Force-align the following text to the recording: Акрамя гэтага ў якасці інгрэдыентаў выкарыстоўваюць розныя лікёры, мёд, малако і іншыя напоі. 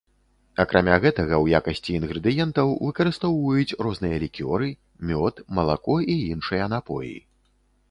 Акрамя 0.61 0.93
гэтага 1.03 1.35
ў 1.43 1.59
якасці 1.59 1.91
інгрэдыентаў 1.99 2.73
выкарыстоўваюць 2.87 3.77
розныя 3.87 4.17
лікёры, 4.25 4.73
мёд, 5.13 5.35
малако 5.61 5.95
і 6.17 6.19
іншыя 6.33 6.65
напоі. 6.77 7.17